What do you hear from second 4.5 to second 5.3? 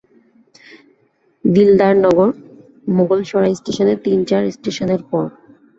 ষ্টেশনের পর।